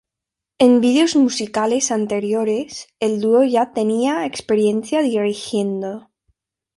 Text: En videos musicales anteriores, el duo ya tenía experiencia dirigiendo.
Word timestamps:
En 0.57 0.71
videos 0.81 1.15
musicales 1.15 1.91
anteriores, 1.91 2.87
el 2.99 3.21
duo 3.21 3.43
ya 3.43 3.71
tenía 3.71 4.25
experiencia 4.25 5.03
dirigiendo. 5.03 6.09